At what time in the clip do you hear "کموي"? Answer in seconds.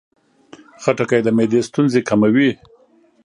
2.09-2.51